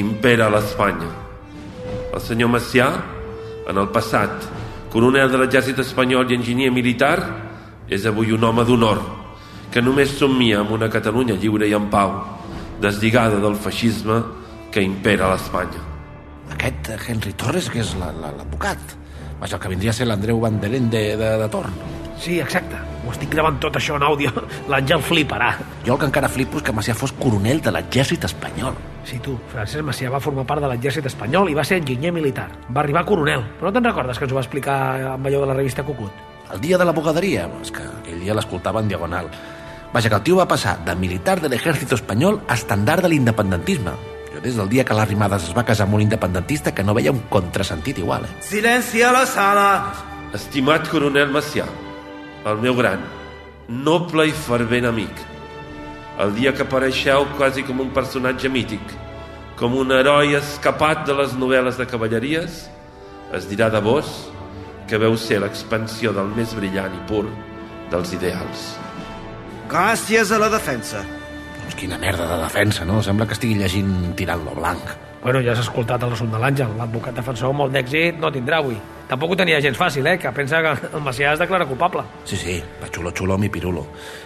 [0.00, 1.08] impera a l'Espanya.
[2.14, 2.88] El senyor Macià,
[3.68, 4.48] en el passat,
[4.92, 7.18] coronel de l'exèrcit espanyol i enginyer militar,
[7.88, 9.00] és avui un home d'honor
[9.72, 12.12] que només somia amb una Catalunya lliure i en pau,
[12.80, 14.22] deslligada del feixisme
[14.72, 15.80] que impera a l'Espanya.
[16.52, 18.78] Aquest Henry Torres, que és la- la- l'advocat.
[19.42, 21.74] Vaja, el que vindria a ser l'Andreu Ende de, de, de torn.
[22.22, 22.78] Sí, exacte.
[23.02, 24.30] Ho estic gravant tot això en àudio.
[24.70, 25.48] L'Àngel fliparà.
[25.82, 28.78] Jo el que encara flipo és que Macià fos coronel de l'exèrcit espanyol.
[29.02, 32.46] Sí, tu, Francesc Macià va formar part de l'exèrcit espanyol i va ser enginyer militar.
[32.70, 33.42] Va arribar a coronel.
[33.58, 34.78] Però no te'n recordes que ens ho va explicar
[35.16, 36.22] amb allò de la revista Cucut?
[36.54, 39.34] El dia de la bogaderia, és que aquell dia l'escoltava en diagonal.
[39.90, 43.98] Vaja, que el tio va passar de militar de l'exèrcit espanyol a estandard de l'independentisme.
[44.32, 47.12] Jo des del dia que l'Arrimades es va casar amb un independentista que no veia
[47.12, 48.32] un contrasentit igual, eh?
[48.40, 49.66] Silenci a la sala!
[50.32, 51.66] Estimat coronel Macià,
[52.48, 53.02] el meu gran,
[53.68, 55.20] noble i fervent amic,
[56.24, 58.96] el dia que apareixeu quasi com un personatge mític,
[59.60, 62.62] com un heroi escapat de les novel·les de cavalleries,
[63.36, 64.08] es dirà de vos
[64.88, 67.26] que veu ser l'expansió del més brillant i pur
[67.92, 68.70] dels ideals.
[69.68, 71.04] Gràcies a la defensa.
[71.62, 73.00] Doncs quina merda de defensa, no?
[73.02, 74.94] Sembla que estigui llegint tirant lo blanc.
[75.22, 76.74] Bueno, ja has escoltat el resum de l'Àngel.
[76.78, 78.74] L'advocat defensor molt d'èxit no tindrà avui.
[79.12, 80.14] Tampoc ho tenia gens fàcil, eh?
[80.16, 82.00] Que pensa que el Macià es declara culpable.
[82.24, 83.82] Sí, sí, va xulo xulo mi pirulo.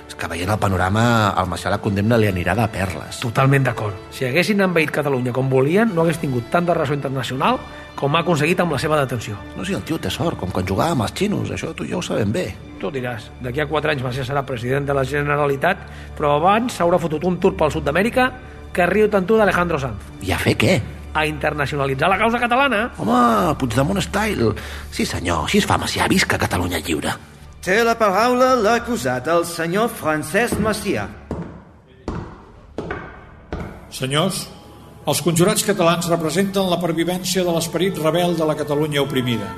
[0.07, 3.19] És que veient el panorama, al Macià la condemna li anirà de perles.
[3.19, 3.97] Totalment d'acord.
[4.15, 7.59] Si haguessin envaït Catalunya com volien, no hagués tingut tant de ressò internacional
[7.99, 9.35] com ha aconseguit amb la seva detenció.
[9.57, 11.91] No, si el tio té sort, com quan jugava amb els xinos, això tu i
[11.91, 12.47] jo ho sabem bé.
[12.79, 15.83] Tu diràs, d'aquí a 4 anys Macià serà president de la Generalitat,
[16.15, 18.31] però abans s'haurà fotut un tour pel sud d'Amèrica
[18.71, 20.15] que riu tant tu d'Alejandro Sanz.
[20.23, 20.77] I a fer què?
[21.17, 22.91] A internacionalitzar la causa catalana.
[23.01, 24.51] Home, Puigdemont style.
[24.93, 27.15] Sí, senyor, així es fa Macià, visca Catalunya lliure.
[27.65, 31.09] Té la paraula l'acusat, el senyor Francesc Macià.
[33.97, 34.45] Senyors,
[35.09, 39.49] els conjurats catalans representen la pervivència de l'esperit rebel de la Catalunya oprimida.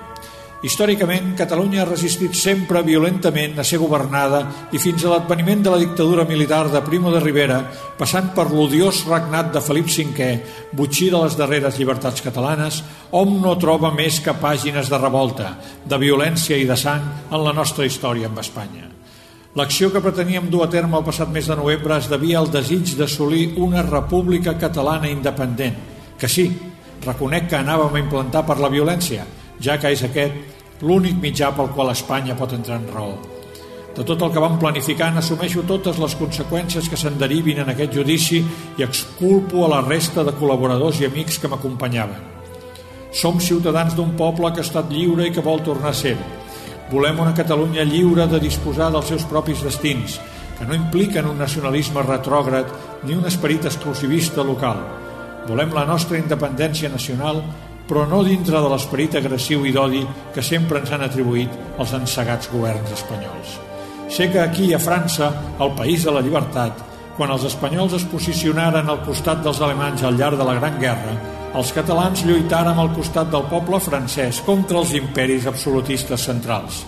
[0.59, 4.41] Històricament, Catalunya ha resistit sempre violentament a ser governada
[4.75, 7.61] i fins a l'adveniment de la dictadura militar de Primo de Rivera,
[7.95, 10.27] passant per l'odiós regnat de Felip V,
[10.75, 12.83] botxí de les darreres llibertats catalanes,
[13.15, 15.55] hom no troba més que pàgines de revolta,
[15.87, 18.91] de violència i de sang en la nostra història amb Espanya.
[19.55, 22.97] L'acció que preteníem dur a terme el passat mes de novembre es devia al desig
[22.99, 25.79] d'assolir una república catalana independent,
[26.19, 26.51] que sí,
[27.07, 31.73] reconec que anàvem a implantar per la violència, ja que és aquest l'únic mitjà pel
[31.75, 33.15] qual Espanya pot entrar en raó.
[33.97, 37.95] De tot el que vam planificar n'assumeixo totes les conseqüències que se'n derivin en aquest
[37.95, 38.45] judici
[38.79, 42.21] i exculpo a la resta de col·laboradors i amics que m'acompanyaven.
[43.11, 46.15] Som ciutadans d'un poble que ha estat lliure i que vol tornar a ser
[46.89, 50.15] Volem una Catalunya lliure de disposar dels seus propis destins,
[50.57, 52.71] que no impliquen un nacionalisme retrògrad
[53.05, 54.81] ni un esperit exclusivista local.
[55.45, 57.43] Volem la nostra independència nacional,
[57.89, 60.03] però no dintre de l'esperit agressiu i d'odi
[60.35, 63.57] que sempre ens han atribuït els ensegats governs espanyols.
[64.13, 66.85] Sé que aquí, a França, el país de la llibertat,
[67.17, 71.17] quan els espanyols es posicionaren al costat dels alemanys al llarg de la Gran Guerra,
[71.59, 76.85] els catalans lluitaren al costat del poble francès contra els imperis absolutistes centrals.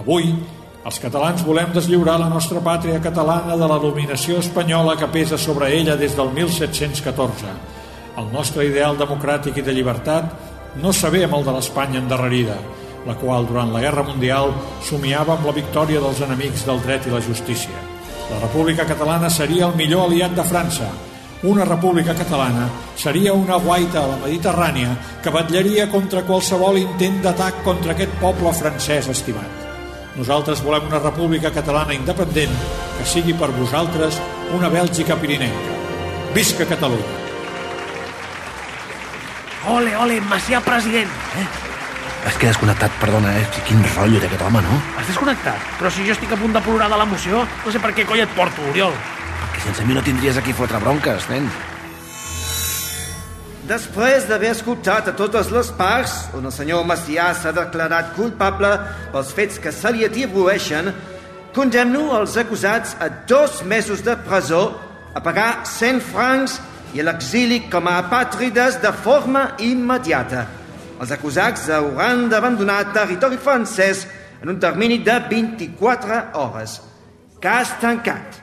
[0.00, 0.32] Avui,
[0.80, 5.68] els catalans volem deslliurar la nostra pàtria catalana de la dominació espanyola que pesa sobre
[5.76, 7.79] ella des del 1714.
[8.20, 12.56] El nostre ideal democràtic i de llibertat no saber amb el de l'Espanya endarrerida,
[13.06, 14.52] la qual durant la Guerra Mundial
[14.84, 17.86] somiava amb la victòria dels enemics del dret i la justícia.
[18.30, 20.90] La República Catalana seria el millor aliat de França.
[21.48, 22.66] Una república catalana
[23.00, 24.90] seria una guaita a la Mediterrània
[25.24, 29.64] que batllaria contra qualsevol intent d'atac contra aquest poble francès estimat.
[30.18, 32.52] Nosaltres volem una república catalana independent
[32.98, 34.20] que sigui per vosaltres
[34.58, 35.80] una Bèlgica pirinenca.
[36.36, 37.19] Visca Catalunya!
[39.68, 41.10] Ole, ole, Macià president.
[41.36, 41.46] Eh?
[42.28, 43.44] És que he desconnectat, perdona, eh?
[43.68, 44.76] Quin rotllo té aquest home, no?
[44.96, 45.66] Has desconnectat?
[45.80, 48.22] Però si jo estic a punt de plorar de l'emoció, no sé per què coll
[48.24, 48.96] et porto, Oriol.
[49.42, 51.48] Perquè sense mi no tindries aquí fotre bronques, nen.
[53.68, 58.72] Després d'haver escoltat a totes les parts, on el senyor Macià s'ha declarat culpable
[59.12, 60.90] pels fets que se li atribueixen,
[61.54, 64.64] condemno els acusats a dos mesos de presó,
[65.14, 66.60] a pagar 100 francs
[66.94, 70.46] i a l'exili com a apàtrides de forma immediata.
[71.00, 74.04] Els acusats hauran d'abandonar territori francès
[74.42, 76.80] en un termini de 24 hores.
[77.40, 78.40] Cas tancat.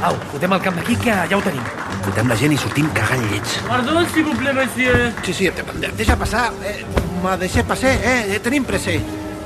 [0.00, 1.64] Au, fotem el camp d'aquí, que ja ho tenim.
[2.06, 3.58] Fotem la gent i sortim cagant llets.
[3.68, 5.12] Pardon, s'il vous plaît, monsieur.
[5.22, 5.50] Sí, sí,
[5.98, 6.48] deixa passar.
[6.64, 6.80] Eh,
[7.22, 8.40] me deixé passar, eh?
[8.42, 8.96] Tenim pressa.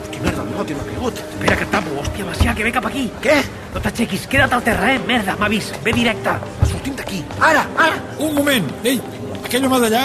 [0.05, 1.19] Hosti, merda, el bigote m'ha caigut.
[1.19, 1.99] Espera que et tapo.
[1.99, 3.09] Hòstia, Macià, que ve cap aquí.
[3.21, 3.41] Què?
[3.75, 5.01] No t'aixequis, queda't al terra, eh?
[5.09, 5.75] Merda, m'ha vist.
[5.83, 6.37] Ve directe.
[6.71, 7.25] Sortim d'aquí.
[7.41, 7.99] Ara, ara.
[8.23, 8.71] Un moment!
[8.87, 9.01] Ei,
[9.43, 10.05] aquell home d'allà...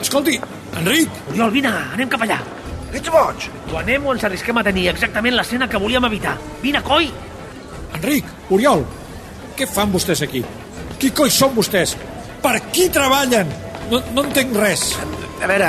[0.00, 0.38] Escolti,
[0.80, 1.10] Enric!
[1.28, 2.38] Oriol, vine, anem cap allà.
[2.96, 3.48] Ets boig?
[3.70, 6.36] O anem o ens arrisquem a tenir exactament l'escena que volíem evitar.
[6.62, 7.10] Vine, coi!
[7.98, 8.86] Enric, Oriol,
[9.58, 10.40] què fan vostès aquí?
[11.00, 11.96] Qui coi són vostès?
[12.40, 13.52] Per qui treballen?
[13.90, 14.86] No, no entenc res.
[15.40, 15.68] A veure,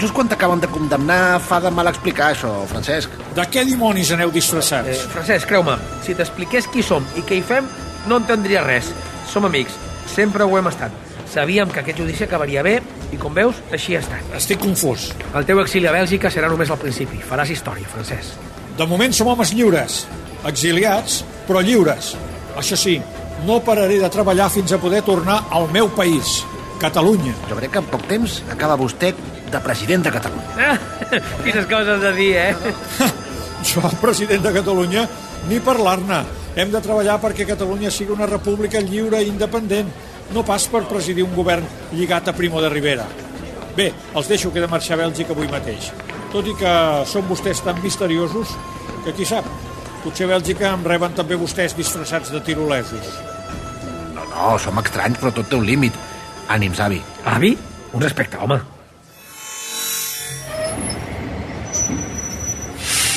[0.00, 3.12] just quan t'acaben de condemnar fa de mal explicar això, Francesc.
[3.36, 4.90] De què dimonis aneu disfressats?
[4.90, 7.68] Eh, Francesc, creu-me, si t'expliqués qui som i què hi fem,
[8.10, 8.90] no entendria res.
[9.30, 9.76] Som amics,
[10.10, 10.96] sempre ho hem estat.
[11.30, 12.80] Sabíem que aquest judici acabaria bé
[13.12, 14.34] i, com veus, així ha estat.
[14.36, 15.12] Estic confús.
[15.38, 17.22] El teu exili a Bèlgica serà només al principi.
[17.22, 18.50] Faràs història, Francesc.
[18.76, 20.02] De moment som homes lliures.
[20.50, 22.16] Exiliats, però lliures.
[22.58, 22.98] Això sí,
[23.46, 26.42] no pararé de treballar fins a poder tornar al meu país,
[26.82, 27.34] Catalunya.
[27.48, 29.12] Jo crec que en poc temps acaba vostè
[29.52, 30.52] de president de Catalunya.
[30.58, 30.78] Ah,
[31.44, 33.10] quines coses de dir, eh?
[33.62, 35.06] Jo, president de Catalunya,
[35.48, 36.22] ni parlar-ne.
[36.58, 39.88] Hem de treballar perquè Catalunya sigui una república lliure i independent,
[40.34, 41.64] no pas per presidir un govern
[41.94, 43.06] lligat a Primo de Rivera.
[43.76, 45.92] Bé, els deixo que he de marxar a Bèlgica avui mateix.
[46.32, 46.72] Tot i que
[47.08, 48.52] són vostès tan misteriosos
[49.04, 49.46] que qui sap,
[50.02, 53.14] potser a Bèlgica em reben també vostès disfressats de tirolesos.
[54.16, 55.96] No, no, som estranys, però tot té un límit.
[56.48, 57.00] Ànims, avi.
[57.24, 57.56] Avi?
[57.92, 58.58] Un respecte, home.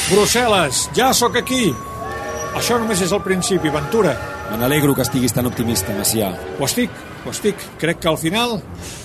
[0.05, 1.73] Brussel·les, ja sóc aquí.
[2.55, 4.13] Això només és el principi, Ventura.
[4.51, 6.29] Me n'alegro que estiguis tan optimista, Macià.
[6.59, 6.91] Ho estic,
[7.25, 7.63] ho estic.
[7.81, 8.59] Crec que al final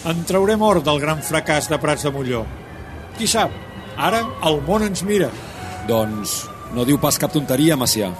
[0.07, 2.45] en traurem or del gran fracàs de Prats de Molló.
[3.17, 3.55] Qui sap,
[3.97, 5.31] ara el món ens mira.
[5.89, 6.43] Doncs
[6.77, 8.13] no diu pas cap tonteria, Macià.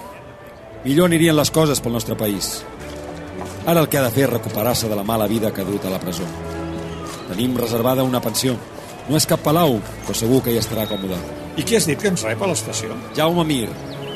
[0.83, 2.63] Millor anirien les coses pel nostre país.
[3.65, 5.85] Ara el que ha de fer és recuperar-se de la mala vida que ha dut
[5.85, 6.25] a la presó.
[7.29, 8.55] Tenim reservada una pensió.
[9.09, 11.17] No és cap palau, però segur que hi estarà còmode.
[11.57, 12.95] I qui has dit que ens rep a l'estació?
[13.17, 13.69] Jaume Mir.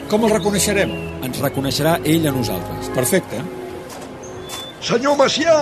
[0.09, 0.91] Com el reconeixerem?
[1.25, 2.89] Ens reconeixerà ell a nosaltres.
[2.95, 3.41] Perfecte.
[4.85, 5.55] Senyor Macià!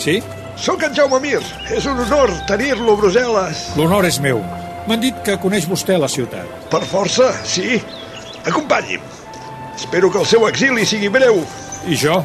[0.00, 0.20] Sí?
[0.60, 1.42] Sóc en Jaume Mir.
[1.72, 3.66] És un honor tenir-lo a Brussel·les.
[3.76, 4.40] L'honor és meu.
[4.86, 6.68] M'han dit que coneix vostè la ciutat.
[6.72, 7.80] Per força, sí.
[8.46, 9.02] Acompanyi'm.
[9.76, 11.42] Espero que el seu exili sigui breu.
[11.88, 12.20] I jo?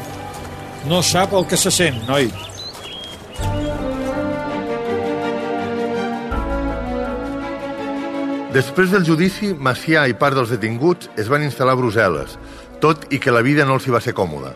[0.88, 2.26] No sap el que se sent, noi.
[8.52, 12.34] Després del judici, Macià i part dels detinguts es van instal·lar a Brussel·les,
[12.82, 14.50] tot i que la vida no els hi va ser còmoda.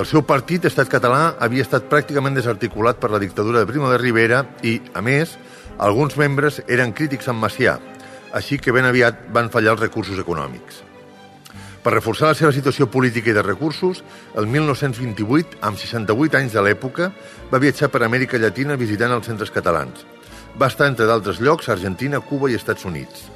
[0.00, 4.00] El seu partit, Estat Català, havia estat pràcticament desarticulat per la dictadura de Primo de
[4.00, 5.36] Rivera i, a més,
[5.78, 7.76] alguns membres eren crítics amb Macià,
[8.32, 10.80] així que ben aviat van fallar els recursos econòmics.
[11.82, 14.04] Per reforçar la seva situació política i de recursos,
[14.38, 17.08] el 1928, amb 68 anys de l'època,
[17.50, 20.04] va viatjar per Amèrica Llatina visitant els centres catalans.
[20.54, 23.26] Va estar, entre d'altres llocs, a Argentina, Cuba i Estats Units.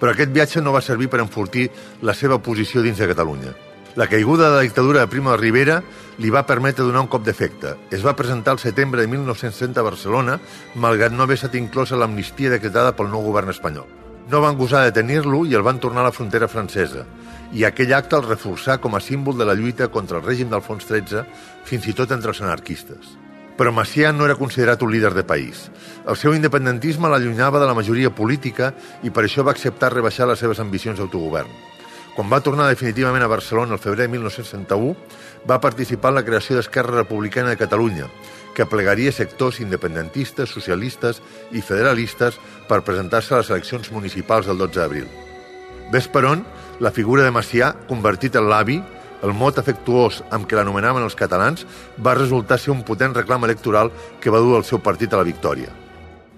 [0.00, 1.68] Però aquest viatge no va servir per enfortir
[2.02, 3.54] la seva posició dins de Catalunya.
[3.94, 5.82] La caiguda de la dictadura de Primo de Rivera
[6.18, 7.76] li va permetre donar un cop d'efecte.
[7.94, 10.40] Es va presentar el setembre de 1930 a Barcelona,
[10.74, 13.86] malgrat no haver estat inclosa l'amnistia decretada pel nou govern espanyol.
[14.30, 17.02] No van gosar de tenir-lo i el van tornar a la frontera francesa,
[17.52, 20.86] i aquell acte el reforçà com a símbol de la lluita contra el règim d'Alfons
[20.88, 21.26] XIII,
[21.68, 23.12] fins i tot entre els anarquistes.
[23.54, 25.68] Però Macià no era considerat un líder de país.
[26.08, 28.72] El seu independentisme l'allunyava de la majoria política
[29.04, 31.52] i per això va acceptar rebaixar les seves ambicions d'autogovern.
[32.14, 34.96] Quan va tornar definitivament a Barcelona el febrer de 1961,
[35.50, 38.06] va participar en la creació d'Esquerra Republicana de Catalunya,
[38.54, 44.80] que plegaria sectors independentistes, socialistes i federalistes per presentar-se a les eleccions municipals del 12
[44.80, 45.06] d'abril.
[45.92, 46.44] Ves per on,
[46.80, 48.80] la figura de Macià, convertit en l'avi,
[49.24, 51.64] el mot afectuós amb què l'anomenaven els catalans,
[51.96, 55.28] va resultar ser un potent reclam electoral que va dur el seu partit a la
[55.28, 55.72] victòria.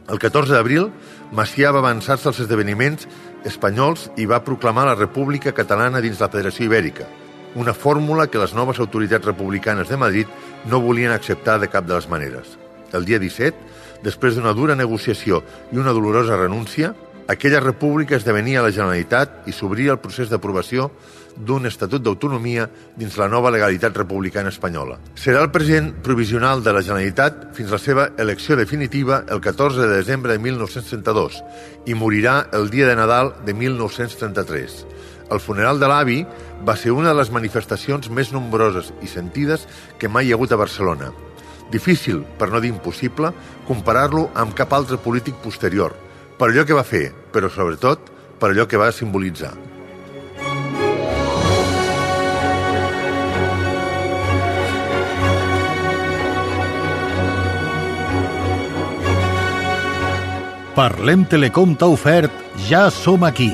[0.07, 0.91] El 14 d'abril,
[1.35, 3.09] Macià va avançar-se als esdeveniments
[3.47, 7.09] espanyols i va proclamar la República Catalana dins la Federació Ibèrica,
[7.57, 10.27] una fórmula que les noves autoritats republicanes de Madrid
[10.67, 12.55] no volien acceptar de cap de les maneres.
[12.93, 13.57] El dia 17,
[14.05, 16.95] després d'una dura negociació i una dolorosa renúncia,
[17.29, 20.91] aquella república esdevenia la Generalitat i s'obria el procés d'aprovació
[21.37, 24.99] d'un Estatut d'Autonomia dins la nova legalitat republicana espanyola.
[25.19, 29.83] Serà el president provisional de la Generalitat fins a la seva elecció definitiva el 14
[29.83, 31.43] de desembre de 1932
[31.87, 34.87] i morirà el dia de Nadal de 1933.
[35.31, 36.21] El funeral de l'avi
[36.67, 39.67] va ser una de les manifestacions més nombroses i sentides
[39.99, 41.11] que mai hi ha hagut a Barcelona.
[41.71, 43.33] Difícil, per no dir impossible,
[43.67, 45.97] comparar-lo amb cap altre polític posterior,
[46.39, 49.55] per allò que va fer, però sobretot per allò que va simbolitzar.
[60.77, 63.49] Parlem Telecom t'ha ofert Ja som aquí,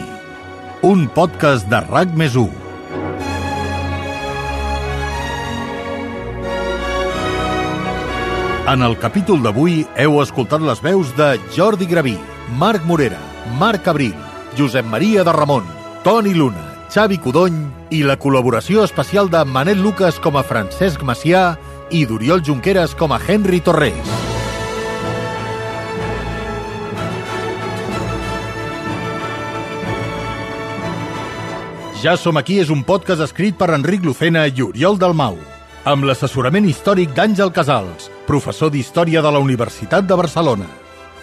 [0.83, 2.62] un podcast de RAC més 1.
[8.73, 12.15] En el capítol d'avui heu escoltat les veus de Jordi Graví,
[12.57, 13.19] Marc Morera,
[13.61, 14.15] Marc Abril,
[14.57, 15.67] Josep Maria de Ramon,
[16.07, 17.59] Toni Luna, Xavi Codony
[17.93, 21.59] i la col·laboració especial de Manel Lucas com a Francesc Macià
[21.93, 24.17] i d'Oriol Junqueras com a Henry Torres.
[32.01, 35.37] Ja som aquí és un podcast escrit per Enric Lucena i Oriol Dalmau,
[35.85, 40.69] amb l'assessorament històric d'Àngel Casals, professor d'Història de la Universitat de Barcelona.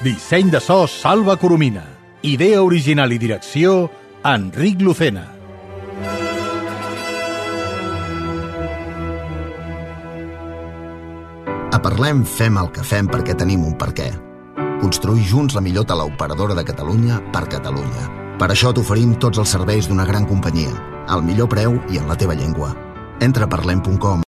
[0.04, 1.84] Disseny de so Salva Coromina.
[2.22, 3.90] Idea original i direcció
[4.24, 5.26] Enric Lucena.
[11.72, 14.10] A Parlem fem el que fem perquè tenim un per què.
[14.82, 18.08] Construir junts la millor teleoperadora de Catalunya per Catalunya.
[18.40, 20.72] Per això t'oferim tots els serveis d'una gran companyia,
[21.08, 22.74] al millor preu i en la teva llengua.
[23.20, 24.24] Entra a parlem.com